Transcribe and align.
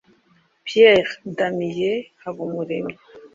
Pierre 0.65 1.11
Damien 1.37 1.97
Habumuremyi 2.23 2.95